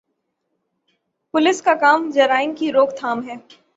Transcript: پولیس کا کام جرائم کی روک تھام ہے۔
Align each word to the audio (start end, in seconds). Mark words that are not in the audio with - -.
پولیس 1.33 1.61
کا 1.61 1.73
کام 1.73 2.09
جرائم 2.09 2.55
کی 2.55 2.71
روک 2.71 2.97
تھام 2.97 3.27
ہے۔ 3.29 3.35